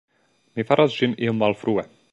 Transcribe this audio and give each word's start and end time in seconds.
Mi 0.55 0.65
faras 0.71 0.97
ĝin 1.01 1.15
iom 1.27 1.41
malfrue. 1.45 1.87